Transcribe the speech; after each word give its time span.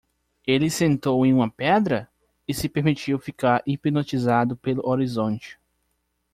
Ele 0.47 0.67
sentou 0.67 1.23
em 1.27 1.31
uma 1.31 1.47
pedra? 1.47 2.09
e 2.47 2.55
se 2.55 2.67
permitiu 2.67 3.19
ficar 3.19 3.61
hipnotizado 3.67 4.57
pelo 4.57 4.83
horizonte. 4.89 5.59